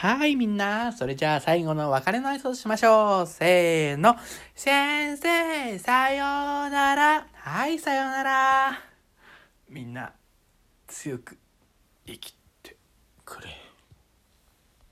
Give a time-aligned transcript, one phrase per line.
[0.00, 0.92] はい、みんな。
[0.92, 3.26] それじゃあ最後の別れの挨拶しましょう。
[3.26, 4.14] せーの。
[4.54, 6.24] 先生、さよ
[6.68, 7.26] うなら。
[7.32, 8.80] はい、さようなら。
[9.68, 10.12] みんな、
[10.86, 11.36] 強く
[12.06, 12.37] 生きて。